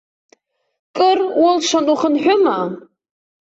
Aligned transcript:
Кыр 0.97 1.19
улшан 1.45 1.85
ухынҳәыма? 1.93 2.59